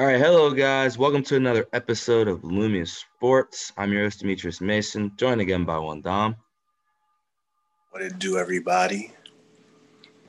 [0.00, 0.96] All right, hello guys.
[0.96, 3.70] Welcome to another episode of Lumia Sports.
[3.76, 6.36] I'm your host Demetrius Mason, joined again by one Dom.
[7.90, 9.12] What it do, everybody?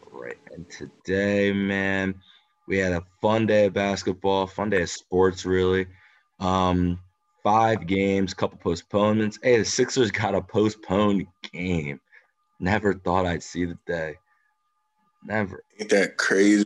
[0.04, 2.16] All right, and today, man,
[2.68, 5.88] we had a fun day of basketball, fun day of sports, really.
[6.42, 7.00] Um,
[7.42, 9.40] five games, couple postponements.
[9.42, 12.02] Hey, the Sixers got a postponed game.
[12.60, 14.16] Never thought I'd see the day.
[15.24, 15.64] Never.
[15.80, 16.66] Ain't that crazy?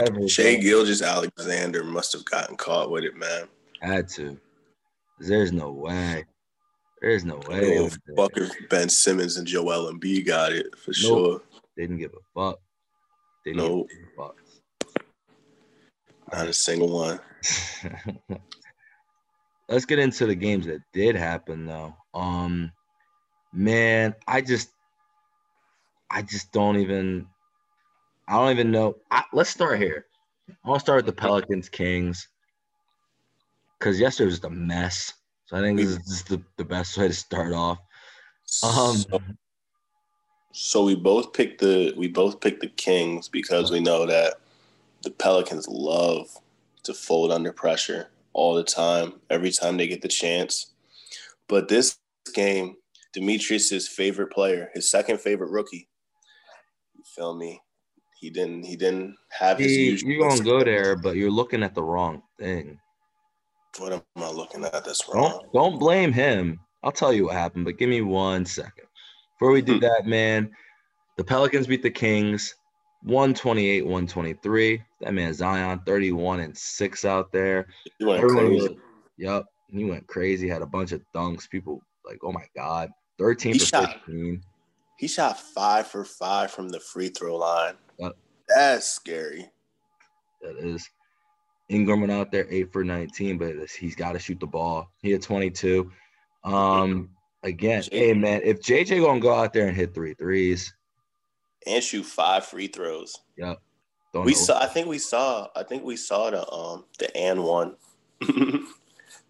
[0.00, 0.28] Ever.
[0.28, 3.48] Shea Gilgis Alexander must have gotten caught with it, man.
[3.80, 4.38] Had to.
[5.18, 6.24] There's no way.
[7.02, 7.60] There's no way.
[7.60, 10.78] don't they give a would've did fuck if Ben Simmons and Joel Embiid got it
[10.78, 11.40] for sure.
[11.76, 12.58] They didn't give a fuck.
[13.44, 13.88] They Nope.
[13.88, 14.36] didn't give a fuck.
[16.32, 17.20] Not a single one.
[19.68, 21.94] Let's get into the games that did happen though.
[22.14, 22.70] Um
[23.52, 24.70] man, I just
[26.10, 27.26] I just don't even
[28.28, 28.96] I don't even know.
[29.10, 30.06] I, let's start here.
[30.64, 32.28] I want to start with the Pelicans Kings.
[33.80, 35.14] Cause yesterday was just a mess.
[35.46, 37.78] So I think this is the, the best way to start off.
[38.62, 39.22] Um so,
[40.52, 44.34] so we both picked the we both picked the Kings because we know that
[45.02, 46.28] the Pelicans love
[46.82, 50.72] to fold under pressure all the time, every time they get the chance.
[51.48, 51.98] But this
[52.34, 52.76] game,
[53.16, 55.88] Demetrius's favorite player, his second favorite rookie.
[56.96, 57.60] You feel me?
[58.20, 61.62] He didn't he didn't have his see, usual you're gonna go there, but you're looking
[61.62, 62.78] at the wrong thing.
[63.78, 64.84] What am I looking at?
[64.84, 65.40] That's wrong.
[65.52, 66.60] Don't don't blame him.
[66.82, 68.84] I'll tell you what happened, but give me one second.
[69.38, 69.80] Before we do Hmm.
[69.80, 70.50] that, man,
[71.16, 72.54] the Pelicans beat the Kings
[73.04, 74.82] 128, 123.
[75.00, 77.68] That man Zion 31 and 6 out there.
[77.98, 78.68] He went Everyone crazy.
[78.68, 78.78] was,
[79.16, 81.48] yep, he went crazy, had a bunch of dunks.
[81.48, 82.90] People like, oh my God.
[83.18, 84.42] 13 He for shot- 15.
[85.00, 87.72] He shot five for five from the free throw line.
[87.98, 88.12] Yep.
[88.54, 89.50] That's scary.
[90.42, 90.86] That is.
[91.70, 94.90] Ingram went out there 8 for 19, but he's got to shoot the ball.
[95.00, 95.90] He had 22.
[96.44, 97.08] Um,
[97.42, 100.74] again, J- hey man, if JJ gonna go out there and hit three threes,
[101.66, 103.16] And shoot five free throws.
[103.38, 103.58] Yep.
[104.12, 104.38] Don't We know.
[104.38, 107.76] saw I think we saw I think we saw the um the and one.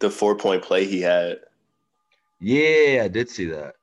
[0.01, 1.39] the four point play he had.
[2.41, 3.75] Yeah, I did see that.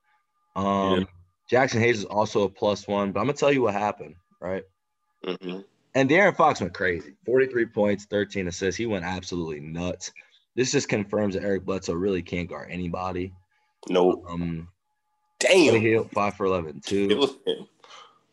[0.55, 1.03] Um, Yeah.
[1.51, 4.63] Jaxson Hayes is also a plus one, but I'm gonna tell you what happened, right?
[5.23, 5.59] hmm
[5.95, 7.15] And De'Aaron Fox went crazy.
[7.25, 8.77] 43 points, 13 assists.
[8.77, 10.11] He went absolutely nuts.
[10.55, 13.33] This just confirms that Eric Bledsoe really can't guard anybody.
[13.89, 14.67] No, Um,
[15.39, 15.81] Buddy damn.
[15.81, 17.37] Hield, 5 for 11, It too.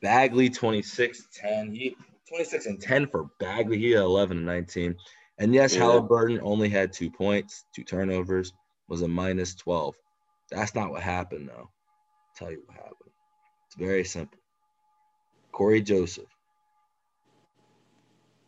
[0.00, 1.72] Bagley, 26 10.
[1.74, 1.96] He
[2.28, 3.78] 26 and 10 for Bagley.
[3.78, 4.96] He had 11 and 19.
[5.38, 5.80] And yes, Yeah.
[5.82, 8.52] Halliburton only had two points, two turnovers,
[8.88, 9.94] was a minus 12.
[10.50, 11.70] That's not what happened, though.
[12.36, 13.10] Tell you what happened.
[13.66, 14.38] It's very simple.
[15.52, 16.24] Cory Joseph,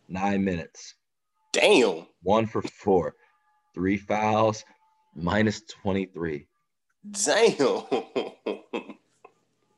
[0.08, 0.94] nine minutes,
[1.52, 2.06] Damn.
[2.22, 3.14] one for four,
[3.74, 4.64] three fouls,
[5.14, 6.46] minus 23.
[7.24, 7.82] Damn.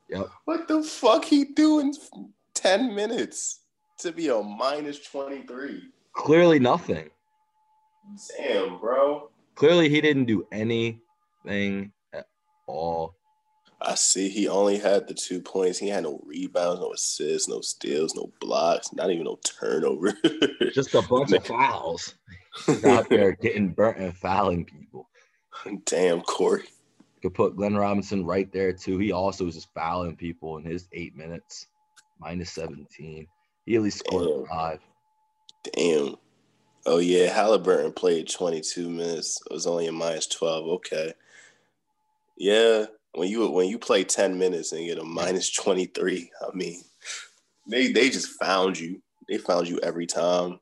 [0.09, 0.27] Yep.
[0.45, 1.93] What the fuck he doing
[2.55, 3.59] 10 minutes
[3.99, 5.83] to be a minus 23?
[6.13, 7.09] Clearly nothing.
[8.37, 9.29] Damn, bro.
[9.53, 12.25] Clearly he didn't do anything at
[12.65, 13.18] all.
[13.81, 15.79] I see he only had the two points.
[15.79, 20.13] He had no rebounds, no assists, no steals, no blocks, not even no turnover.
[20.73, 22.15] Just a bunch of fouls.
[22.65, 25.09] He's out there getting burnt and fouling people.
[25.85, 26.63] Damn, Cory.
[27.21, 28.97] Could put Glenn Robinson right there too.
[28.97, 31.67] He also was just fouling people in his eight minutes,
[32.19, 33.27] minus 17.
[33.65, 34.45] He at least scored Damn.
[34.45, 34.79] five.
[35.73, 36.15] Damn.
[36.85, 39.41] Oh yeah, Halliburton played 22 minutes.
[39.49, 40.67] It was only a minus 12.
[40.67, 41.13] Okay.
[42.37, 46.81] Yeah, when you when you play 10 minutes and get a minus 23, I mean,
[47.67, 49.01] they they just found you.
[49.27, 50.59] They found you every time.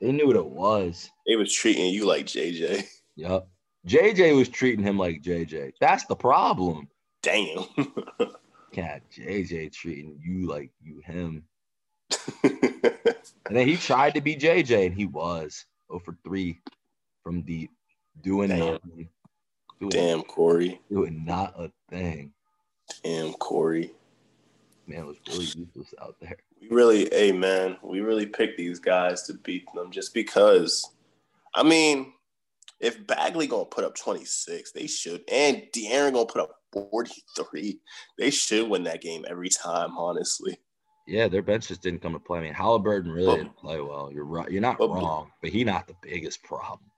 [0.00, 1.10] They knew what it was.
[1.26, 2.86] They was treating you like JJ.
[3.16, 3.46] Yep.
[3.86, 5.72] JJ was treating him like JJ.
[5.80, 6.88] That's the problem.
[7.22, 7.64] Damn.
[8.72, 11.44] Cat JJ treating you like you him.
[13.50, 16.56] And then he tried to be JJ and he was 0 for 3
[17.24, 17.72] from deep,
[18.22, 18.58] doing Damn.
[18.58, 19.08] nothing.
[19.80, 20.80] Doing, Damn, Cory.
[20.90, 22.32] doing not a thing.
[23.02, 23.92] Damn, Cory.
[24.86, 26.36] Man was really useless out there.
[26.60, 30.90] We really, hey man, we really picked these guys to beat them just because.
[31.54, 32.12] I mean,
[32.80, 37.78] if Bagley gonna put up 26, they should, and De'Aaron gonna put up 43,
[38.18, 40.58] they should win that game every time, honestly.
[41.06, 42.38] Yeah, their bench just didn't come to play.
[42.38, 44.10] I mean, Halliburton really But- didn't play well.
[44.12, 44.50] You're right.
[44.50, 46.90] You're not But- wrong, but he not the biggest problem.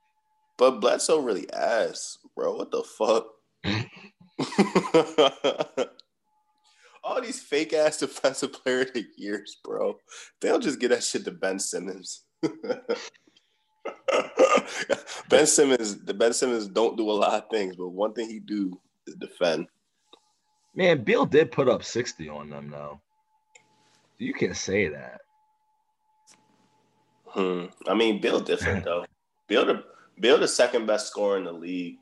[0.59, 2.57] But Bledsoe really ass, bro.
[2.57, 3.29] What the fuck?
[7.05, 9.97] All these fake ass defensive player of the years, bro.
[10.41, 12.25] They'll just get that shit to Ben Simmons.
[15.29, 18.41] ben Simmons, the Ben Simmons don't do a lot of things, but one thing he
[18.41, 19.67] do is defend.
[20.75, 23.01] Man, Beal did put up 60 on them though.
[24.19, 25.21] You can say that.
[27.27, 27.67] Hmm.
[27.87, 29.07] I mean, Beal different though.
[29.49, 29.85] Beal the
[30.21, 31.99] Beal the second best scorer in the league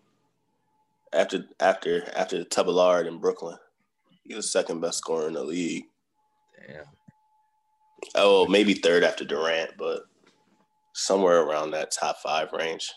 [1.13, 3.57] after after after Tabellard in Brooklyn.
[4.25, 5.85] He's the second best scorer in the league.
[6.67, 6.85] Damn.
[8.15, 10.03] Oh, maybe third after Durant, but
[10.95, 12.91] somewhere around that top five range.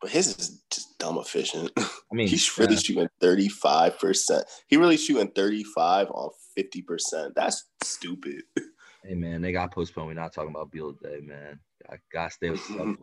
[0.00, 1.72] But his is just dumb efficient.
[1.78, 2.80] I mean, He's really yeah.
[2.80, 4.42] shooting 35%.
[4.68, 7.34] He really shooting 35 on 50%.
[7.34, 8.42] That's stupid.
[9.04, 10.08] Hey man, they got postponed.
[10.08, 11.60] We're not talking about Beal today, man.
[11.88, 13.02] I gotta stay with subject.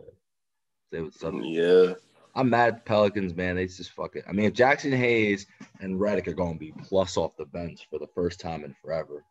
[0.89, 1.45] Stay with subject.
[1.47, 1.93] yeah.
[2.35, 3.55] I'm mad at the Pelicans, man.
[3.55, 4.25] They just fuck it.
[4.27, 5.47] I mean, if Jaxson Hayes
[5.79, 8.75] and Redick are going to be plus off the bench for the first time in
[8.81, 9.23] forever,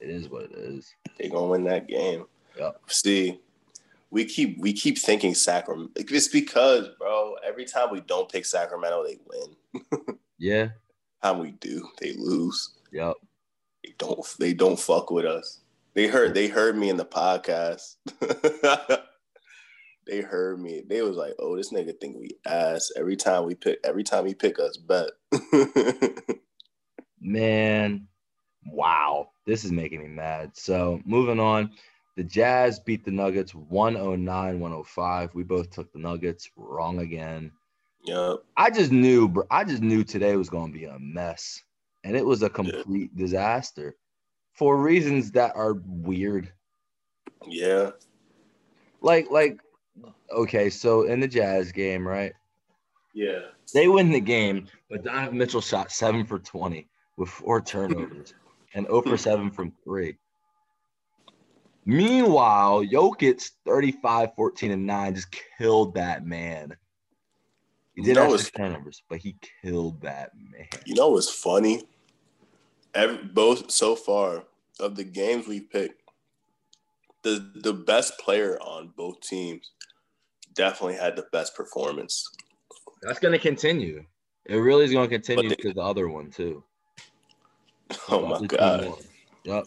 [0.00, 0.94] it is what it is.
[1.18, 2.26] They're gonna win that game.
[2.56, 2.80] Yep.
[2.86, 3.40] See,
[4.10, 5.90] we keep we keep thinking Sacramento.
[5.96, 10.18] It's because, bro, every time we don't pick Sacramento, they win.
[10.40, 10.68] Yeah.
[11.20, 12.76] time we do, they lose.
[12.92, 13.14] Yep.
[13.82, 15.60] They don't they don't fuck with us.
[15.94, 17.96] They heard they heard me in the podcast.
[20.08, 20.82] they heard me.
[20.86, 23.78] They was like, "Oh, this nigga think we ass every time we pick.
[23.84, 25.10] Every time he pick us, bet."
[27.20, 28.08] Man,
[28.66, 29.30] wow.
[29.46, 30.52] This is making me mad.
[30.54, 31.72] So moving on.
[32.16, 35.34] The Jazz beat the Nuggets 109 105.
[35.36, 37.52] We both took the Nuggets wrong again.
[38.04, 38.38] yep.
[38.56, 39.44] I just knew, bro.
[39.52, 41.62] I just knew today was going to be a mess.
[42.02, 43.94] And it was a complete disaster
[44.52, 46.52] for reasons that are weird.
[47.46, 47.90] Yeah.
[49.00, 49.60] Like, like,
[50.32, 52.32] okay, so in the Jazz game, right?
[53.14, 53.40] Yeah.
[53.74, 58.34] They win the game, but Donovan Mitchell shot seven for 20 with four turnovers
[58.74, 60.16] and 0 for 7 from three.
[61.84, 65.28] Meanwhile, Jokic 35, 14, and 9 just
[65.58, 66.76] killed that man.
[67.94, 70.68] He did That have six turnovers, but he killed that man.
[70.84, 71.82] You know what's funny?
[72.94, 74.44] Every, both so far
[74.78, 76.02] of the games we picked,
[77.22, 79.72] the the best player on both teams
[80.58, 82.28] definitely had the best performance.
[83.00, 84.04] That's going to continue.
[84.44, 86.62] It really is going to continue to the other one, too.
[88.10, 88.92] Oh my god!
[89.44, 89.64] Yep.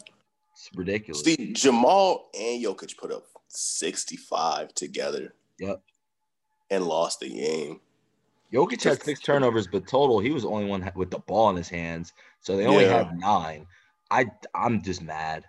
[0.52, 1.24] It's ridiculous.
[1.24, 5.34] See, Jamal and Jokic put up sixty five together.
[5.58, 5.82] Yep.
[6.70, 7.80] And lost the game.
[8.52, 11.56] Jokic had six turnovers, but total he was the only one with the ball in
[11.56, 12.98] his hands, so they only Yeah.
[13.04, 13.66] had nine.
[14.10, 15.44] I I'm just mad.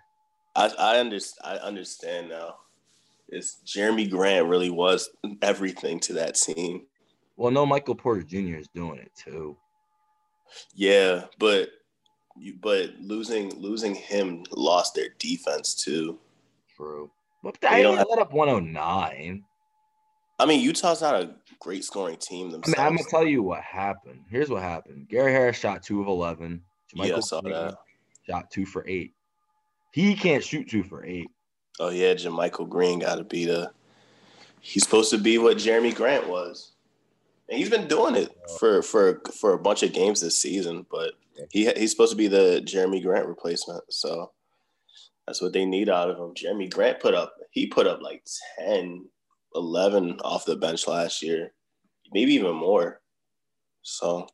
[0.56, 2.56] I I, under, I understand now.
[3.28, 5.08] It's Jerami Grant really was
[5.42, 6.86] everything to that team.
[7.36, 8.56] Well, no, Michael Porter Jr.
[8.56, 9.56] is doing it too.
[10.74, 11.70] Yeah, but
[12.36, 16.18] you but losing losing him lost their defense too.
[16.76, 17.10] True.
[17.42, 19.44] But They they don't only have- let up 109.
[20.38, 22.76] I mean, Utah's not a great scoring team I themselves.
[22.78, 24.24] mean, I'm gonna tell you what happened.
[24.28, 25.08] Here's what happened.
[25.08, 26.62] Gary Harris shot two of 11.
[26.94, 27.76] Yeah, I saw that.
[28.28, 29.12] Shot two for eight.
[29.92, 31.28] He can't shoot two for eight.
[31.80, 33.70] Oh yeah, JaMychal Green got to be the.
[34.60, 36.72] He's supposed to be what Jerami Grant was,
[37.48, 40.86] and he's been doing it for for for a bunch of games this season.
[40.90, 41.12] But
[41.50, 43.82] he he's supposed to be the Jerami Grant replacement.
[43.90, 44.30] So
[45.26, 46.34] that's what they need out of him.
[46.34, 48.24] Jerami Grant put up he put up like
[48.58, 49.04] 10,
[49.54, 51.52] 11 off the bench last year,
[52.12, 53.00] maybe even more.
[53.82, 54.26] So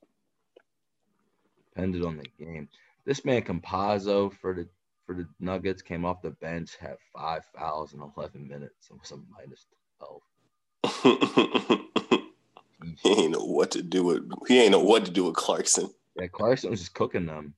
[1.74, 2.68] Depended on the game.
[3.04, 4.68] This man Campazzo for the
[5.10, 8.90] for the Nuggets came off the bench, had five fouls in 11 minutes.
[8.90, 9.66] It was a minus
[9.98, 11.80] 12.
[13.02, 15.90] he ain't know what to do with he ain't know what to do with Clarkson.
[16.14, 17.54] Yeah, Clarkson was just cooking them.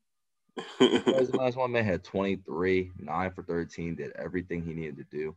[0.78, 5.36] The last one man had 23, 9 for 13, did everything he needed to do.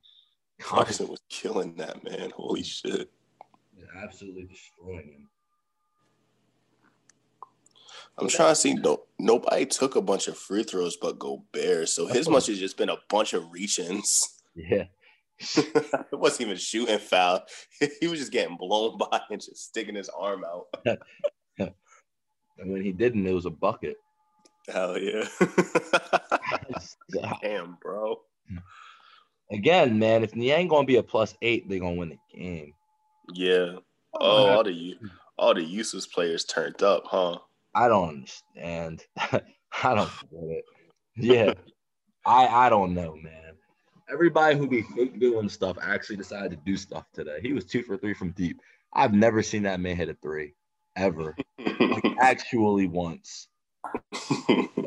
[0.61, 2.31] Clarkson was killing that man.
[2.31, 3.11] Holy shit.
[4.01, 5.27] absolutely destroying him.
[8.17, 8.73] I'm trying to see.
[8.73, 12.77] No, nobody took a bunch of free throws but Gobert, so his must have just
[12.77, 14.31] been a bunch of reach-ins.
[14.57, 14.85] Yeah.
[15.57, 17.43] it wasn't even shooting foul.
[17.99, 20.67] He was just getting blown by and just sticking his arm out.
[21.57, 23.97] And when he didn't, it was a bucket.
[24.69, 25.27] Hell yeah!
[27.41, 28.21] Damn, bro.
[29.51, 32.73] Again, man, if Niang gonna be a plus eight, they're gonna win the game.
[33.33, 33.73] Yeah.
[34.13, 34.97] Oh, all the
[35.37, 37.37] all the useless players turned up, huh?
[37.75, 39.03] I don't understand.
[39.17, 40.65] I don't get it.
[41.17, 41.53] Yeah.
[42.25, 43.53] I I don't know, man.
[44.09, 47.39] Everybody who be fake doing stuff actually decided to do stuff today.
[47.41, 48.61] He was two for three from deep.
[48.93, 50.53] I've never seen that man hit a three.
[50.95, 51.35] Ever.
[51.59, 53.49] Like actually once.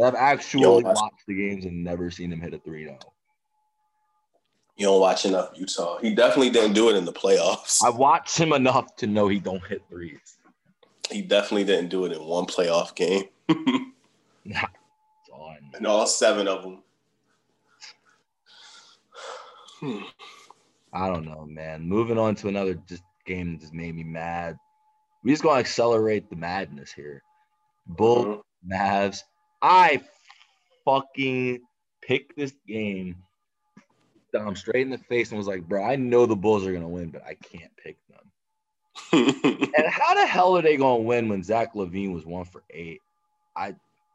[0.02, 2.98] I've actually Yo, watched the games and never seen him hit a three no.
[4.76, 5.98] You don't watch enough Utah.
[5.98, 7.84] He definitely didn't do it in the playoffs.
[7.84, 10.37] I watched him enough to know he don't hit threes.
[11.10, 13.24] He definitely didn't do it in one playoff game.
[14.44, 15.76] Nah, it's all I know.
[15.76, 16.82] and all seven of them.
[19.80, 19.98] Hmm.
[20.92, 21.82] I don't know, man.
[21.86, 24.56] Moving on to another just game that just made me mad.
[25.22, 27.22] We just gonna accelerate the madness here.
[27.86, 28.42] Bull Mhm.
[28.72, 29.18] Mavs.
[29.60, 30.00] I
[30.86, 31.60] fucking
[32.00, 33.22] picked this game
[34.32, 36.88] down straight in the face and was like, bro, I know the Bulls are gonna
[36.88, 38.30] win, but I can't pick them.
[39.12, 43.00] And how the hell are they gonna win when Zach LaVine was one for eight?
[43.56, 43.74] I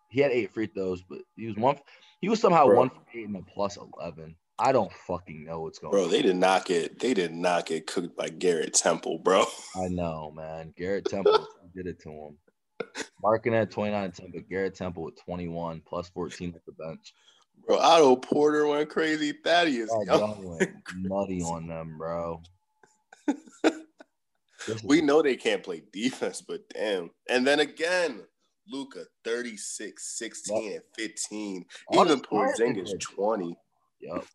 [0.09, 1.77] he had eight free throws, but he was one.
[2.21, 2.77] He was somehow Bro.
[2.77, 4.35] one for eight and a plus eleven.
[4.59, 5.93] I don't fucking know what's going.
[5.93, 6.00] On.
[6.00, 6.12] Bro, on.
[6.12, 9.45] they did not get they did not get cooked by Garrett Temple, bro.
[9.75, 10.73] I know, man.
[10.77, 12.38] Garrett Temple did it to him.
[13.23, 17.13] Markkanen at 29 10, but Garrett Temple with 21 plus 14 at the bench.
[17.65, 19.31] Bro, Otto Porter went crazy.
[19.31, 22.41] Thaddeus Young went nutty on them, bro.
[24.84, 27.12] We know they can't play defense, but damn.
[27.29, 28.22] And then again,
[28.67, 31.65] Luka 36, 16, and 15.
[31.88, 33.58] All Even the stars they Porzingis 20.
[34.01, 34.25] Yep.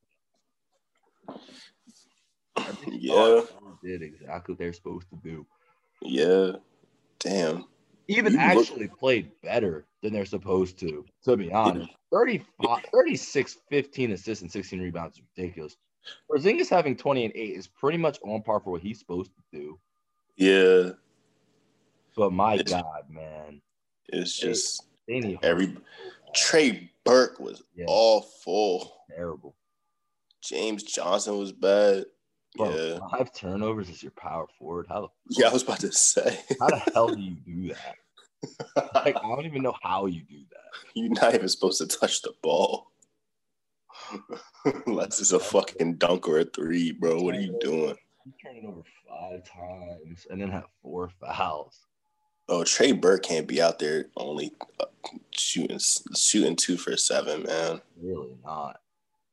[2.90, 3.42] Yeah.
[3.84, 5.46] Did exactly what they're supposed to do.
[6.02, 6.52] Yeah.
[7.20, 7.66] Damn.
[8.08, 11.90] Even You look- actually played better than they're supposed to, to be honest.
[12.12, 15.76] 35, 36, 15 assists, and 16 rebounds is ridiculous.
[16.30, 19.42] Porzingis having 20 and 8 is pretty much on par for what he's supposed to
[19.58, 19.78] do.
[20.38, 20.90] Yeah.
[22.16, 23.60] But my It's- God, man.
[24.08, 25.76] It's just They every
[26.34, 27.84] Trey Burke was Yeah.
[27.88, 28.94] awful.
[29.10, 29.56] terrible.
[30.42, 32.06] James Johnson was bad.
[32.56, 32.98] Bro, Yeah.
[33.10, 34.86] five turnovers is your power forward.
[34.88, 36.44] How the Yeah, I was about to say.
[36.60, 37.96] how the hell do you do that?
[38.94, 40.70] Like, I don't even know how you do that.
[40.94, 42.92] You're not even supposed to touch the ball.
[44.86, 47.20] Unless it's a fucking dunk or a three, bro.
[47.22, 47.96] What are you doing?
[48.42, 51.80] Turn it over five times and then have four fouls.
[52.48, 54.86] Oh, Trey Burke can't be out there only uh,
[55.36, 55.78] shooting
[56.16, 57.80] shooting two for seven, man.
[58.00, 58.80] Really not.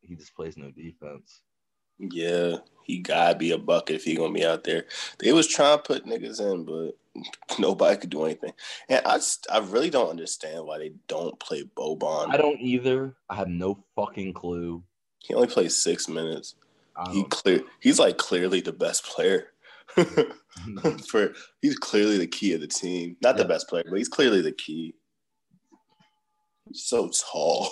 [0.02, 1.42] He just plays no defense.
[1.98, 4.86] Yeah, he gotta be a bucket if he gonna be out there.
[5.20, 6.98] They was trying to put niggas in, but
[7.60, 8.52] nobody could do anything.
[8.90, 12.30] And I, just- I really don't understand why they don't play Boban.
[12.34, 13.16] I don't either.
[13.30, 14.84] I have no fucking clue.
[15.20, 16.56] He only plays six minutes.
[17.12, 17.62] He clear.
[17.80, 19.48] He's like clearly the best player.
[21.08, 23.18] For he's clearly the key of the team.
[23.22, 24.96] Not the best player, but he's clearly the key.
[26.68, 27.70] He's so tall.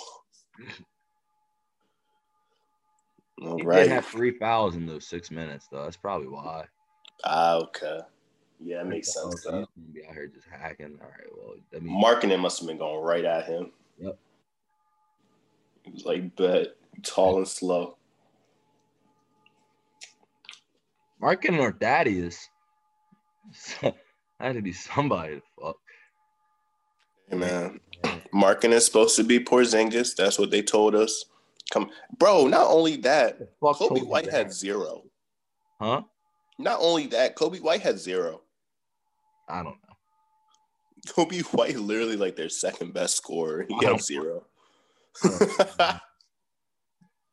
[3.42, 3.88] All He did right.
[3.88, 5.84] have three fouls in those six minutes, though.
[5.84, 6.66] That's probably why.
[7.24, 8.00] Ah, okay.
[8.60, 9.42] Yeah, that makes sense.
[9.42, 9.66] Though.
[9.92, 10.98] be out here just hacking.
[11.02, 13.72] All right, well, I mean, Marking it must have been going right at him.
[13.98, 14.18] Yep.
[15.82, 16.68] He was like, bet,
[17.02, 17.96] tall and slow.
[21.22, 22.38] Markkanen or Thaddeus
[24.40, 25.76] had to be somebody to fuck.
[27.30, 27.80] Hey, man.
[28.34, 30.14] Markkanen is supposed to be Porzingis.
[30.16, 31.24] That's what they told us.
[31.72, 32.46] Come, bro.
[32.46, 34.34] Not only that, Coby White that?
[34.34, 35.02] had zero.
[35.80, 36.02] huh?
[36.58, 38.42] Not only that, Coby White had zero.
[39.48, 39.94] I don't know.
[41.08, 43.64] Coby White literally like their second best scorer.
[43.68, 44.44] He I had zero.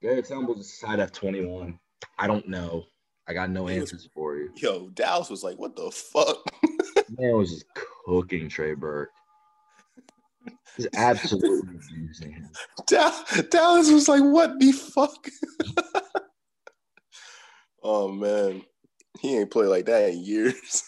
[0.02, 1.78] Garrett Temple just side at 21.
[2.18, 2.86] I don't know.
[3.32, 4.52] I got no He was- answers for you.
[4.58, 6.38] Yo, Dallas was like, "What the fuck?"
[7.18, 7.66] Man was just
[8.06, 9.10] cooking Trey Burke.
[10.76, 12.50] He's absolutely abusing him.
[13.50, 15.28] Dallas was like, "What the fuck?"
[17.84, 18.64] oh man,
[19.22, 20.84] he ain't played like that in years.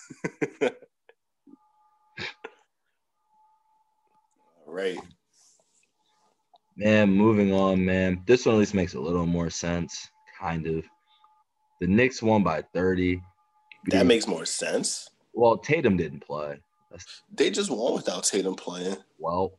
[4.67, 4.97] All right,
[6.75, 8.21] Man, moving on, man.
[8.25, 10.09] This one at least makes a little more sense,
[10.39, 10.83] kind of.
[11.83, 13.21] The Knicks won by 30.
[13.87, 15.09] that makes more sense.
[15.33, 16.57] well, Tatum didn't play.
[16.89, 18.95] That's They just won without Tatum playing.
[19.19, 19.51] well.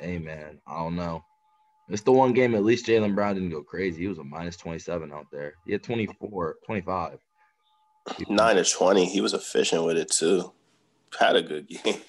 [0.00, 1.22] Hey man, I don't know.
[1.88, 4.02] It's the one game at least Jaylen Brown didn't go crazy.
[4.02, 5.54] He was a minus 27 out there.
[5.66, 7.18] He had 24, 25.
[8.28, 10.52] Nine to twenty, he was efficient with it too.
[11.16, 12.00] Had a good game.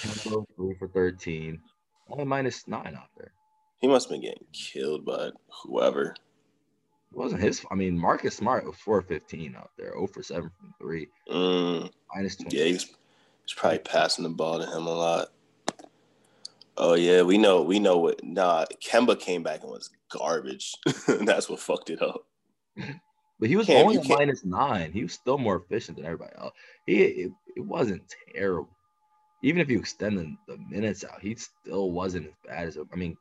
[0.00, 1.60] Three for 13.
[2.08, 3.32] Only minus nine out there.
[3.82, 5.28] He must have been getting killed by
[5.62, 6.14] whoever.
[7.14, 7.64] It wasn't his.
[7.70, 11.88] I mean, Marcus Smart was 4 15 out there, 0 for 7 from three, Mm.
[12.12, 12.56] minus 20.
[12.56, 15.28] Yeah, he's, he's probably passing the ball to him a lot.
[16.76, 20.74] Oh yeah, we know we know what nah Kemba came back and was garbage.
[21.06, 22.24] That's what fucked it up.
[23.40, 24.92] But he was Can't- only you a can't- minus nine.
[24.92, 26.52] He was still more efficient than everybody else.
[26.86, 28.02] He it, it wasn't
[28.32, 28.70] terrible.
[29.42, 32.96] Even if you extend the, the minutes out, he still wasn't as bad as I
[32.96, 33.16] mean,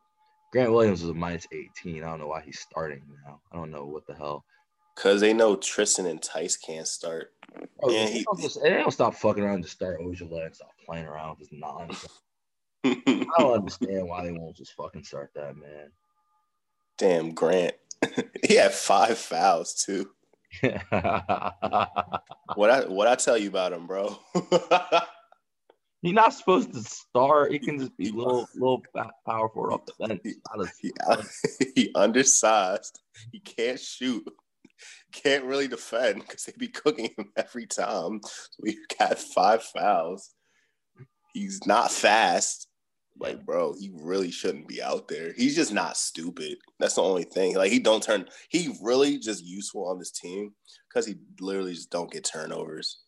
[0.53, 2.03] Grant Williams was a minus 18.
[2.03, 3.39] I don't know why he's starting now.
[3.51, 4.45] I don't know what the hell.
[4.95, 7.33] Cause they know Tristan and Theis can't start.
[7.81, 10.55] Oh, And they, he- don't just, they don't stop fucking around to start Ojeleye and
[10.55, 12.21] stop playing around with this nonsense.
[12.85, 15.89] I don't understand why they won't just fucking start that man.
[16.99, 17.73] Damn, Grant.
[18.47, 20.11] he had five fouls too.
[22.55, 24.15] What I what I tell you about him, bro?
[26.03, 27.53] He's not supposed to start.
[27.53, 30.21] He can just be little, little pa- power forward off the bench.
[30.23, 30.35] He-
[30.81, 30.91] he,
[31.75, 32.99] he undersized.
[33.31, 34.27] He can't shoot.
[35.13, 38.19] Can't really defend because they be cooking him every time.
[38.23, 40.31] So he got five fouls.
[41.33, 42.67] He's not fast.
[43.17, 45.33] Like, bro, he really shouldn't be out there.
[45.37, 46.57] He's just not stupid.
[46.79, 47.55] That's the only thing.
[47.55, 48.25] Like, he don't turn.
[48.49, 50.53] He really just useful on this team
[50.89, 53.02] because he literally just don't get turnovers.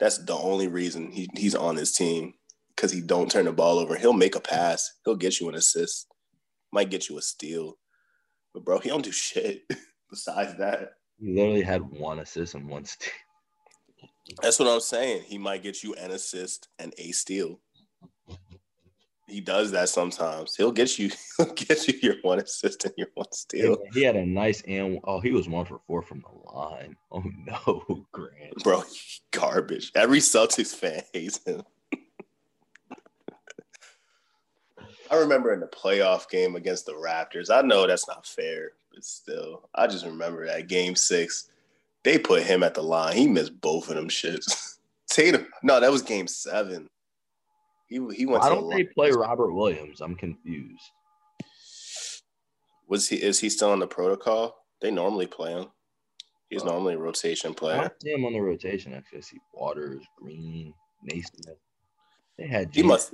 [0.00, 2.34] That's the only reason he, he's on this team
[2.74, 3.96] because he don't turn the ball over.
[3.96, 4.92] He'll make a pass.
[5.04, 6.06] He'll get you an assist.
[6.72, 7.78] Might get you a steal.
[8.54, 9.62] But bro, he don't do shit
[10.10, 10.90] besides that.
[11.18, 13.12] He literally had one assist and one steal.
[14.42, 15.24] That's what I'm saying.
[15.26, 17.60] He might get you an assist and a steal.
[19.28, 20.56] He does that sometimes.
[20.56, 21.10] He'll get you.
[21.36, 24.98] He'll get you your one assist and your one steal, He had a nice and
[25.04, 26.96] oh, he was one for four from the line.
[27.10, 28.62] Oh no, Grant.
[28.62, 28.82] bro.
[29.30, 29.92] Garbage.
[29.94, 31.62] Every Celtics fan hates him.
[35.10, 37.48] I remember in the playoff game against the Raptors.
[37.50, 41.48] I know that's not fair, but still, I just remember that game six.
[42.02, 43.16] They put him at the line.
[43.16, 44.76] He missed both of them shits.
[45.08, 45.46] Tatum.
[45.62, 46.90] No, that was game seven.
[47.88, 50.00] He he went Why to don't they play Robert Williams?
[50.00, 50.82] I'm confused.
[52.88, 54.56] Was he is he still on the protocol?
[54.80, 55.66] They normally play him.
[56.50, 57.80] He's normally a rotation I player.
[57.80, 58.94] don't see him on the rotation.
[58.94, 61.58] Actually, I see Waters, Green, Nesmith.
[62.38, 62.74] They had.
[62.74, 63.12] He must-.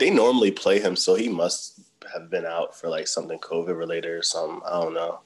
[0.00, 1.80] They normally play him, so he must
[2.12, 4.60] have been out for like something COVID related or something.
[4.66, 5.20] I don't know.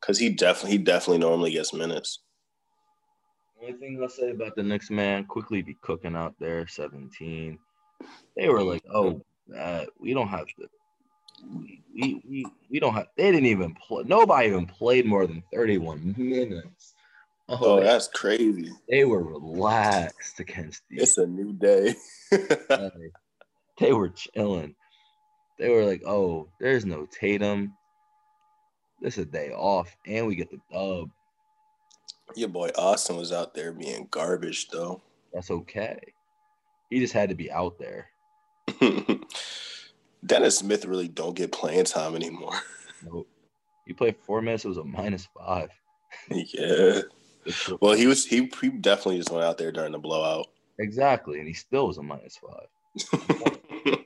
[0.00, 2.18] Cause he definitely he definitely normally gets minutes.
[3.58, 7.58] Only thing I'll say about the Knicks, man, Quickley be cooking out there, 17.
[8.36, 9.20] They were like, oh,
[9.56, 10.68] uh, we don't have to.
[11.94, 13.06] We, we, we, don't have.
[13.16, 14.04] They didn't even play.
[14.06, 16.94] Nobody even played more than 31 minutes.
[17.48, 18.70] Oh, Oh, that's crazy.
[18.88, 21.02] they were relaxed against these.
[21.02, 21.94] It's a new day.
[22.68, 22.90] guys.
[23.78, 24.74] They were chilling.
[25.58, 27.74] They were like, oh, there's no Tatum.
[29.00, 31.10] This is a day off, and we get the dub.
[32.34, 35.02] Your boy Austin was out there being garbage though.
[35.32, 35.98] That's okay.
[36.94, 38.06] He just had to be out there.
[40.24, 42.54] Dennis Smith really don't get playing time anymore.
[43.06, 43.28] Nope.
[43.86, 45.68] You played four minutes, it was a minus five.
[46.30, 47.00] yeah.
[47.82, 50.46] Well, he was he, he definitely just went out there during the blowout.
[50.78, 53.98] exactly, and he still was a minus five.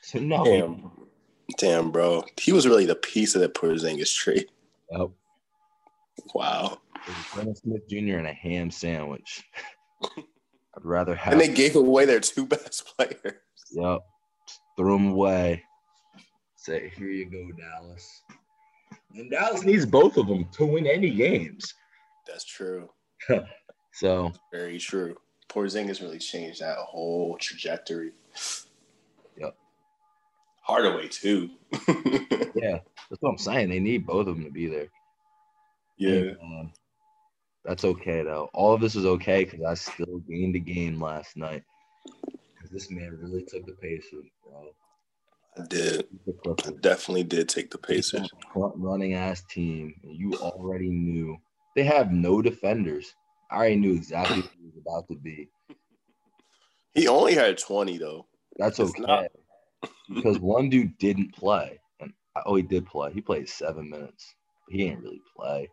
[0.00, 0.90] So no, Damn.
[1.58, 2.24] Damn, bro.
[2.40, 4.46] He was really the piece of that Porzingis trade.
[4.90, 5.10] Yep.
[6.34, 6.78] Wow.
[7.36, 8.16] Dennis Smith Jr.
[8.16, 9.44] and a ham sandwich.
[10.76, 11.32] I'd rather have.
[11.32, 13.40] And they gave away their two best players.
[13.72, 14.00] Yep.
[14.76, 15.62] Threw them away.
[16.56, 18.22] Say, here you go, Dallas.
[19.14, 21.74] And Dallas needs both of them to win any games.
[22.26, 22.90] That's true.
[23.92, 25.16] So Very true.
[25.48, 28.12] Porzingis really changed that whole trajectory.
[29.38, 29.56] Yep.
[30.60, 31.48] Hardaway too.
[31.88, 33.70] yeah, that's what I'm saying.
[33.70, 34.88] They need both of them to be there.
[35.96, 36.10] yeah.
[36.10, 36.72] And, um,
[37.66, 38.48] that's okay though.
[38.54, 41.62] All of this is okay because I still gained a game last night.
[42.54, 44.70] Because this man really took the Pacers, bro.
[45.58, 46.06] I did.
[46.66, 48.28] I definitely did take the Pacers.
[48.54, 49.94] running ass team.
[50.04, 51.36] You already knew
[51.74, 53.12] they have no defenders.
[53.50, 55.48] I already knew exactly who he was about to be.
[56.94, 58.26] He only had 20 though.
[58.58, 59.02] That's It's okay.
[59.02, 59.26] not-
[60.08, 61.78] because one dude didn't play.
[62.00, 62.12] And
[62.46, 63.12] oh, he did play.
[63.12, 64.34] He played seven minutes.
[64.68, 65.68] He didn't really play.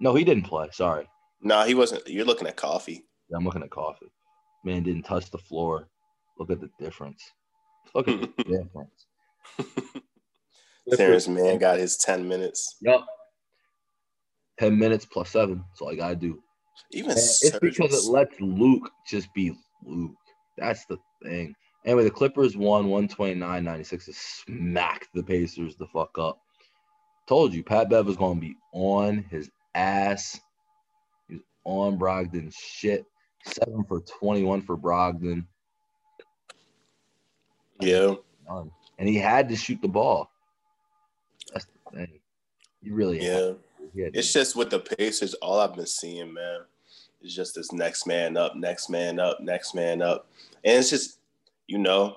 [0.00, 0.68] No, he didn't play.
[0.72, 1.06] Sorry.
[1.40, 2.06] No, he wasn't.
[2.08, 3.04] You're looking at coffee.
[3.30, 4.10] Yeah, I'm looking at coffee.
[4.64, 5.88] Man didn't touch the floor.
[6.38, 7.22] Look at the difference.
[7.94, 9.06] Look at the difference.
[10.96, 12.76] Terance Mann got his 10 minutes.
[12.80, 13.00] Yep.
[14.58, 15.64] 10 minutes plus seven.
[15.68, 16.42] That's all I got to do.
[16.92, 20.14] Even it's because it lets Luke just be Luke.
[20.56, 21.54] That's the thing.
[21.84, 26.38] Anyway, the Clippers won 129 96 to smack the Pacers the fuck up.
[27.28, 30.40] Told you, Pat Bev was going to be on his ass.
[31.68, 33.04] On Brogdon's shit.
[33.44, 35.44] Seven for 21 for Brogdon.
[37.80, 38.14] yeah.
[38.98, 40.30] And he had to shoot the ball.
[41.52, 42.20] That's the thing.
[42.82, 43.32] He really Yeah.
[43.34, 43.58] had to.
[43.94, 44.18] He had to.
[44.18, 46.60] It's just with the Pacers, all I've been seeing, man,
[47.20, 50.26] is just this next man up, next man up, next man up.
[50.64, 51.18] And it's just,
[51.66, 52.16] you know,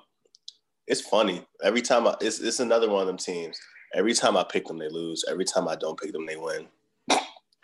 [0.87, 1.45] it's funny.
[1.61, 3.59] Every time I, it's, it's another one of them teams.
[3.93, 5.25] Every time I pick them, they lose.
[5.29, 6.67] Every time I don't pick them, they win.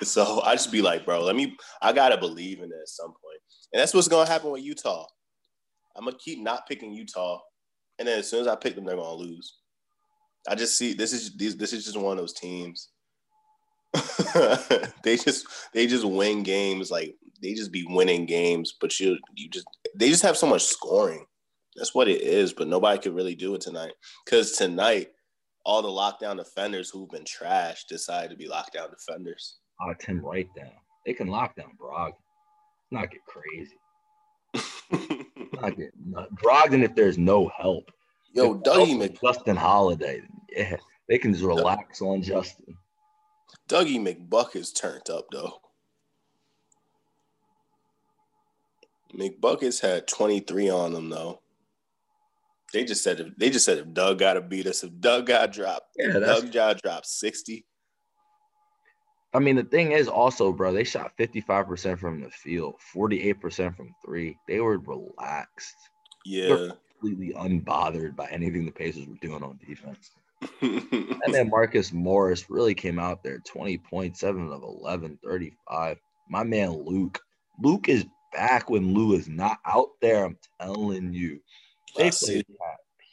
[0.04, 1.56] So I just be like, bro, let me.
[1.82, 3.42] I gotta believe in it at some point,
[3.74, 5.06] and that's what's gonna happen with Utah.
[5.96, 7.40] I'm gonna keep not picking Utah,
[8.00, 9.58] and then as soon as I pick them, they're gonna lose.
[10.48, 12.90] I just see this is this is just one of those teams.
[15.04, 19.50] they just they just win games like they just be winning games, but you you
[19.50, 21.26] just they just have so much scoring.
[21.76, 23.94] That's what it is, but nobody could really do it tonight.
[24.26, 25.10] Because tonight,
[25.64, 29.58] all the lockdown defenders who've been trashed decided to be lockdown defenders.
[29.82, 30.72] Oh, Tim right down.
[31.06, 32.14] They can lock down Brogdon.
[32.92, 33.78] Not get crazy.
[35.62, 37.92] not get not, Brogdon if there's no help.
[38.34, 40.22] Yo, If Dougie Mc, Justin Holiday.
[40.50, 42.76] Yeah, they can just relax on Justin.
[43.70, 45.60] Dougie McBuck is turned up though.
[49.14, 51.42] McBuckets had 23 on them though.
[52.74, 55.28] They just said if, they just said if Doug got to beat us, if Doug
[55.28, 57.66] got dropped, Yeah, Doug got dropped 60.
[59.38, 63.94] I mean, the thing is also, bro, they shot 55% from the field, 48% from
[64.04, 64.36] three.
[64.48, 65.76] They were relaxed,
[66.26, 66.70] Yeah.
[67.00, 70.10] completely unbothered by anything the Pacers were doing on defense.
[71.24, 75.98] And then Marcus Morris really came out there 20 points, 7 of 11, 35.
[76.30, 77.20] My man Luke.
[77.62, 80.26] Luke is back when Lou is not out there.
[80.26, 81.40] I'm telling you.
[81.96, 82.46] They played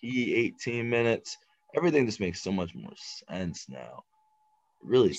[0.01, 1.37] P 18 minutes.
[1.77, 2.93] Everything just makes so much more
[3.29, 4.05] sense now.
[4.83, 5.15] Really,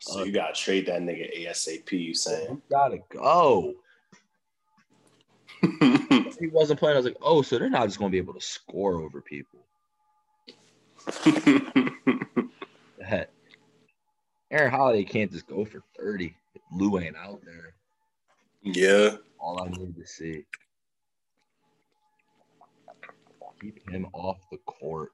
[0.00, 1.92] so uh, you gotta trade that nigga ASAP.
[1.92, 2.48] You saying?
[2.50, 3.74] you gotta go.
[6.40, 8.40] He wasn't playing, I was like, oh, so they're not just gonna be able to
[8.40, 9.58] score over people.
[13.02, 13.28] Heck,
[14.50, 17.74] Aaron Holiday can't just go for 30 if Lou ain't out there.
[18.62, 19.16] yeah.
[19.38, 20.44] All I need to see.
[23.60, 25.12] Keep him off the court.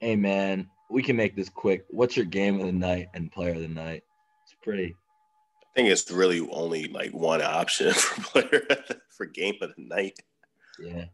[0.00, 1.84] Hey man, we can make this quick.
[1.90, 4.02] What's your game of the night and player of the night?
[4.44, 4.94] It's pretty.
[5.62, 8.66] I think it's really only like one option for player
[9.08, 10.18] for game of the night.
[10.78, 11.04] Yeah.
[11.04, 11.10] It's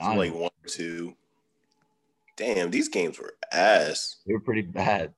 [0.00, 1.14] I like one or two.
[2.36, 4.16] Damn, these games were ass.
[4.26, 5.12] They were pretty bad.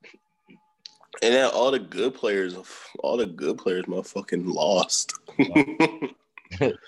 [1.22, 2.56] And then all the good players,
[3.00, 5.14] all the good players, motherfucking lost.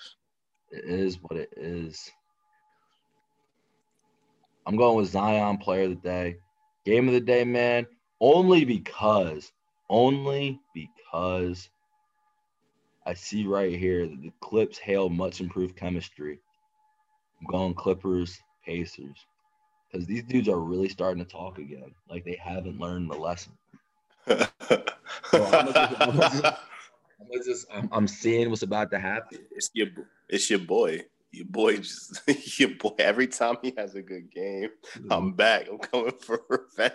[0.74, 2.10] It is what it is.
[4.66, 6.38] I'm going with Zion player of the day.
[6.84, 7.86] Game of the day, man.
[8.20, 9.52] Only because,
[9.88, 11.68] only because
[13.06, 16.38] I see right here that the Clips hail much improved chemistry.
[17.40, 19.26] I'm going Clippers, Pacers.
[19.90, 21.94] Because these dudes are really starting to talk again.
[22.08, 23.52] Like they haven't learned the lesson.
[24.26, 24.36] I'm
[25.32, 26.44] just- I'm just-
[27.32, 29.38] I'm just, I'm seeing what's about to happen.
[29.52, 29.86] it's your,
[30.28, 31.00] it's your boy.
[31.34, 32.22] Your boy just,
[32.58, 32.94] your boy.
[32.98, 34.70] Every time he has a good game,
[35.10, 35.36] I'm mm-hmm.
[35.36, 35.68] back.
[35.70, 36.92] I'm coming for revenge.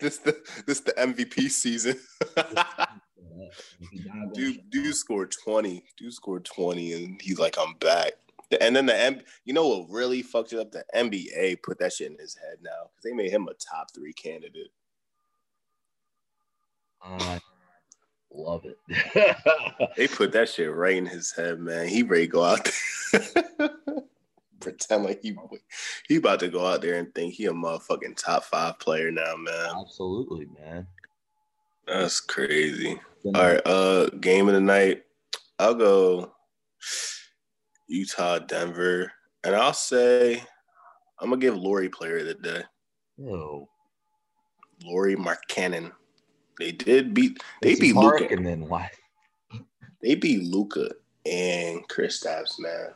[0.00, 2.00] This the this the MVP season.
[4.34, 5.84] dude, dude scored 20.
[5.96, 8.12] Dude scored 20, and he's like, I'm back.
[8.60, 10.72] And then the M, you know what really fucked it up?
[10.72, 13.88] The NBA put that shit in his head now because they made him a top
[13.94, 14.72] three candidate.
[17.04, 17.40] Oh I
[18.34, 18.78] love it.
[19.96, 21.88] They put that shit right in his head, man.
[21.88, 22.70] He ready to go out
[23.12, 23.70] there.
[24.60, 25.36] Pretend like he
[26.08, 29.36] he about to go out there and think he a motherfucking top five player now,
[29.36, 29.74] man.
[29.78, 30.86] Absolutely, man.
[31.86, 32.98] That's crazy.
[33.26, 35.04] All right, uh, game of the night.
[35.58, 36.32] I'll go
[37.88, 39.12] Utah, Denver,
[39.44, 40.42] and I'll say
[41.20, 42.62] I'm gonna give Lauri player of the day.
[43.18, 43.68] Yo,
[44.84, 45.92] Lauri Markkanen.
[46.58, 47.42] They did beat.
[47.62, 48.28] They it's beat Luka.
[48.30, 48.90] and then why?
[50.02, 50.90] They beat Luka
[51.26, 52.90] and Kristaps, man.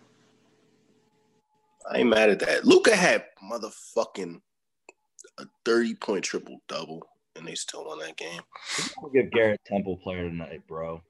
[1.90, 2.64] I ain't mad at that.
[2.64, 4.40] Luka had motherfucking
[5.38, 7.03] a 30 point triple double,
[7.35, 8.42] and they still won that game.
[9.01, 11.03] We'll give Garrett Temple player tonight, bro.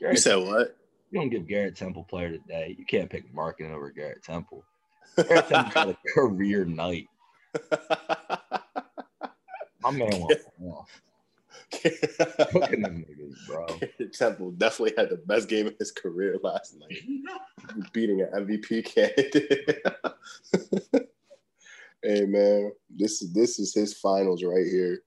[0.00, 0.76] You said what?
[1.10, 2.76] you don't give Garrett Temple player today.
[2.78, 4.64] You can't pick Markkanen over Garrett Temple.
[5.16, 7.08] Garrett Temple had a career night.
[9.80, 11.00] My man went off.
[11.84, 13.66] Look at them niggas, bro.
[14.12, 16.98] Temple definitely had the best game of his career last night,
[17.92, 19.82] beating an MVP candidate.
[22.02, 25.02] hey man, this is this is his finals right here.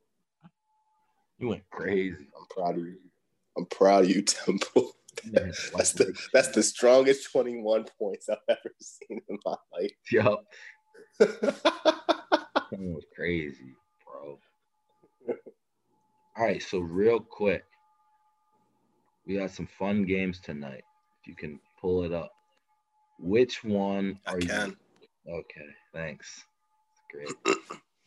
[1.40, 2.16] You went crazy.
[2.38, 2.98] I'm proud of you.
[3.58, 4.96] I'm proud of you, Temple.
[5.26, 9.92] That's the that's the strongest 21 points I've ever seen in my life.
[10.12, 10.46] Yup.
[12.72, 13.81] That was crazy, bro.
[16.38, 17.66] All right, so real quick,
[19.28, 20.84] we got some fun games tonight.
[21.22, 22.32] If you can pull it up,
[23.20, 24.76] which one I are can.
[25.28, 25.34] you?
[25.34, 26.46] Okay, thanks.
[27.12, 27.30] Great.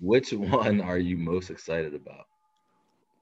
[0.01, 2.27] Which one are you most excited about?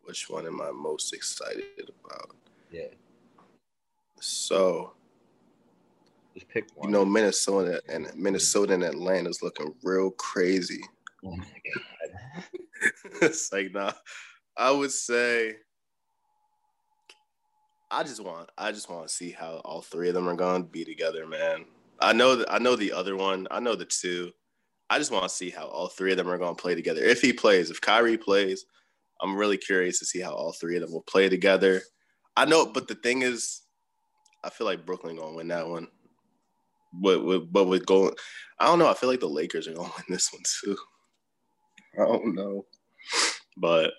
[0.05, 2.35] Which one am I most excited about?
[2.71, 2.89] Yeah.
[4.21, 4.93] So
[6.35, 6.89] just pick one.
[6.89, 10.81] You know, Minnesota and Minnesota and Atlanta is looking real crazy.
[11.25, 12.51] Oh my god.
[13.23, 13.93] it's like nah.
[14.57, 15.57] I would say
[17.93, 20.63] I just want I just want to see how all three of them are going
[20.63, 21.67] to be together, man.
[22.01, 23.47] I know that I know the other one.
[23.51, 24.33] I know the two.
[24.89, 27.03] I just want to see how all three of them are going to play together.
[27.03, 28.65] If he plays, if Kyrie plays,
[29.21, 31.83] I'm really curious to see how all three of them will play together.
[32.37, 33.61] I know, but the thing is,
[34.43, 35.89] I feel like Brooklyn gonna win that one.
[36.95, 38.15] But with but with going,
[38.59, 38.89] I don't know.
[38.89, 40.77] I feel like the Lakers are gonna win this one too.
[41.95, 42.65] I don't know,
[43.59, 43.93] but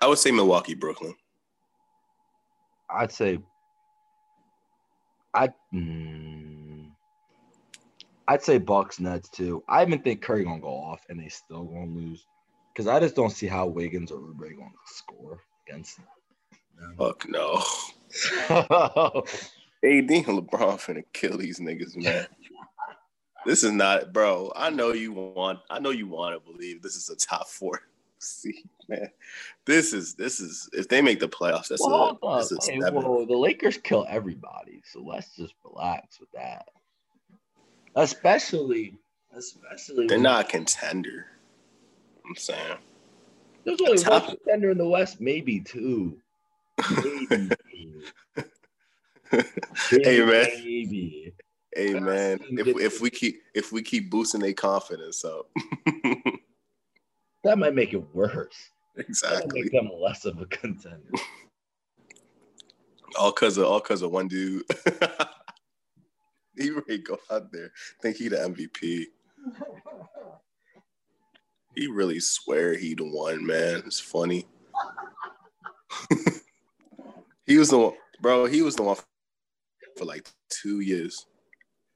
[0.00, 1.14] I would say Milwaukee, Brooklyn.
[2.90, 3.38] I'd say
[5.34, 6.90] I mm,
[8.26, 9.62] I'd say Bucks Nets too.
[9.68, 12.26] I even think Curry gonna go off and they still gonna lose
[12.72, 16.06] because I just don't see how Wiggins or Oubre gonna score against them.
[16.96, 17.62] Fuck no.
[19.84, 22.26] AD and LeBron finna kill these niggas, man.
[23.44, 24.52] this is not, bro.
[24.56, 25.60] I know you want.
[25.70, 27.82] I know you want to believe this is a top four
[28.18, 29.08] See, man.
[29.64, 32.80] This is this is if they make the playoffs, that's well, a, that's a hey,
[32.90, 36.68] well, the Lakers kill everybody, so let's just relax with that.
[37.94, 38.98] Especially,
[39.36, 41.26] especially they're not a contender.
[42.26, 42.78] I'm saying
[43.64, 46.18] there's only one contender in the West, maybe two.
[47.30, 47.52] Maybe.
[49.90, 50.46] hey man.
[50.64, 51.34] Maybe.
[51.74, 55.50] Hey man, if if we keep if we keep boosting their confidence up.
[57.44, 58.70] that might make it worse.
[58.96, 59.62] Exactly.
[59.62, 61.10] make them less of a contender.
[63.18, 64.64] all cause of all cause of one dude.
[66.56, 67.70] he really go out there
[68.02, 69.04] think he the MVP.
[71.76, 73.82] he really swear he the one, man.
[73.86, 74.46] It's funny.
[77.46, 78.46] he was the one, bro.
[78.46, 78.96] He was the one
[79.96, 81.26] for like two years.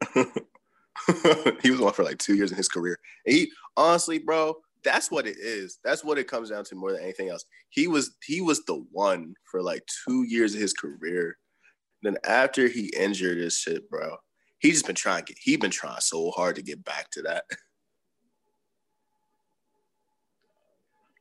[0.15, 2.99] he was the one for like two years in his career.
[3.27, 5.79] And he honestly, bro, that's what it is.
[5.85, 7.45] That's what it comes down to more than anything else.
[7.71, 11.37] He was he was the one for like two years of his career.
[12.03, 14.17] Then after he injured his shit, bro,
[14.59, 17.23] he just been trying to get he been trying so hard to get back to
[17.23, 17.45] that.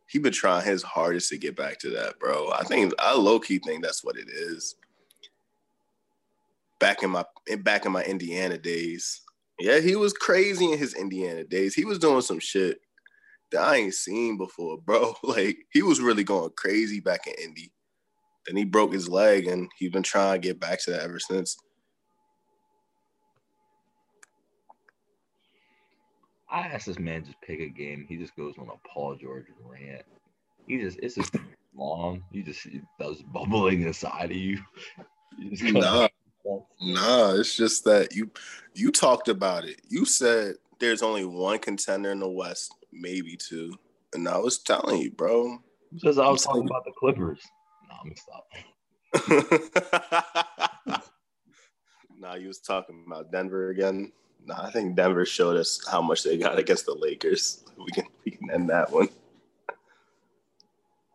[0.08, 2.52] he been trying his hardest to get back to that, bro.
[2.52, 4.76] I think I low key think that's what it is.
[6.80, 7.24] Back in my
[7.60, 9.22] back in my Indiana days,
[9.60, 11.76] yeah, he was crazy in his Indiana days.
[11.76, 12.80] He was doing some shit
[13.52, 15.14] that I ain't seen before, bro.
[15.24, 17.72] Like he was really going crazy back in Indy.
[18.48, 21.20] Then he broke his leg, and he's been trying to get back to that ever
[21.20, 21.58] since.
[26.50, 28.06] I asked this man just pick a game.
[28.10, 30.04] He just goes on a Paul George rant.
[30.68, 31.36] He just it's just
[31.76, 32.24] long.
[32.32, 32.68] He just
[33.00, 34.60] does bubbling inside of you.
[35.38, 36.10] you nah,
[36.82, 37.34] nah.
[37.36, 38.30] It's just that you
[38.74, 39.82] you talked about it.
[39.88, 43.74] You said there's only one contender in the West maybe two.
[44.14, 45.60] And I was telling you, bro.
[45.94, 47.42] Because I was talking about the Clippers.
[47.90, 48.48] No, I'm gonna stop.
[52.18, 54.12] nah, you was talking about Denver again.
[54.46, 57.64] Nah, I think Denver showed us how much they got against the Lakers.
[57.78, 59.10] We can we can end that one.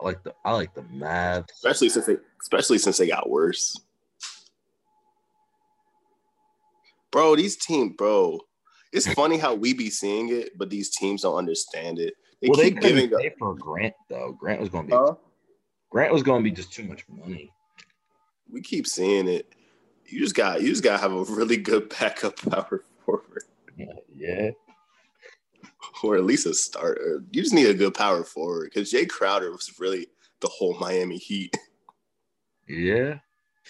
[0.01, 3.81] I like the I like the Mavs, especially since they especially since they got worse.
[7.11, 8.41] Bro, these team, bro,
[8.97, 12.15] it's funny how we be seeing it, but these teams don't understand it.
[12.41, 14.33] They well, keep they giving pay for Grant though.
[14.33, 15.15] Grant was going to be huh?
[15.91, 17.53] Grant was going to be just too much money.
[18.51, 19.53] We keep seeing it.
[20.07, 23.45] You just got you just got to have a really good backup power forward.
[23.77, 24.51] Yeah, yeah.
[26.03, 27.25] Or at least a starter.
[27.31, 30.09] You just need a good power forward because Jay Crowder was really
[30.41, 31.57] the whole Miami Heat.
[32.69, 33.19] Yeah.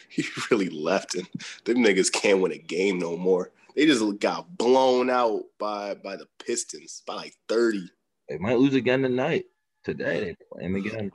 [0.08, 1.28] He really left, and
[1.66, 3.52] them niggas can't win a game no more.
[3.76, 7.86] They just got blown out by by the Pistons by like 30.
[8.28, 9.44] They might lose again tonight.
[9.84, 11.12] Today they play them again.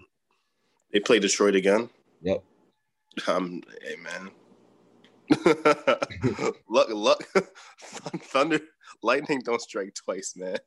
[0.94, 1.90] They play Detroit again.
[2.22, 2.44] Yep.
[3.28, 4.30] Um, hey man.
[6.70, 7.24] luck, luck,
[7.80, 8.60] thunder,
[9.02, 10.58] lightning don't strike twice, man.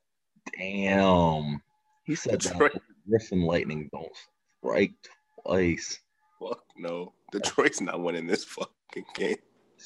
[0.58, 1.60] Damn.
[2.04, 2.72] He said Detroit.
[2.72, 2.82] that.
[3.08, 4.12] Griffin lightning don't
[4.58, 4.94] strike
[5.42, 6.00] twice.
[6.40, 7.12] Fuck no.
[7.30, 9.36] Detroit's not winning this fucking game.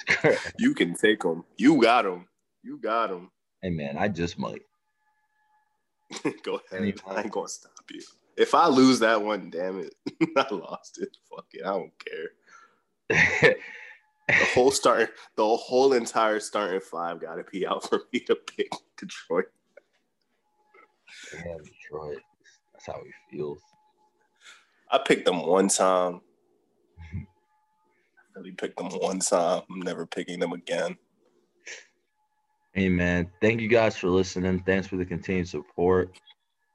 [0.59, 1.45] you can take them.
[1.57, 2.27] You got them.
[2.63, 3.31] You got them.
[3.63, 4.63] Hey man, I just might.
[6.43, 7.01] Go ahead.
[7.07, 8.03] I ain't gonna stop you.
[8.37, 9.95] If I lose that one, damn it,
[10.37, 11.17] I lost it.
[11.29, 13.57] Fuck it, I don't care.
[14.29, 18.37] the whole start, the whole entire starting five got to be out for me to
[18.37, 19.47] pick Detroit.
[21.33, 22.19] Damn, Detroit.
[22.73, 23.61] That's how he feels.
[24.91, 26.21] I picked them one time.
[28.39, 29.63] Really picked them one time.
[29.69, 30.97] I'm never picking them again.
[32.73, 34.63] Hey man, thank you guys for listening.
[34.65, 36.17] Thanks for the continued support.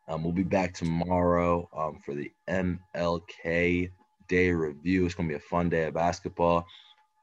[0.09, 3.89] Um, we'll be back tomorrow um, for the MLK
[4.27, 5.05] Day review.
[5.05, 6.65] It's gonna be a fun day of basketball.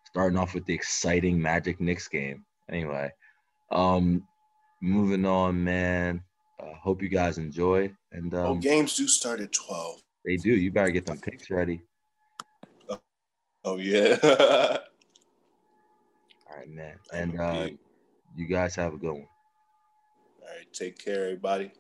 [0.06, 2.42] Starting off with the exciting Magic Knicks game.
[2.70, 3.12] Anyway,
[3.70, 4.22] um,
[4.80, 6.22] moving on, man.
[6.58, 7.92] Uh, hope you guys enjoy.
[8.12, 10.00] And um, oh, games do start at twelve.
[10.24, 10.50] They do.
[10.50, 11.82] You better get them picks ready.
[13.64, 14.16] Oh yeah.
[16.50, 16.96] All right, man.
[17.12, 17.68] And uh,
[18.36, 19.28] you guys have a good one.
[20.42, 20.66] All right.
[20.72, 21.72] Take care, everybody.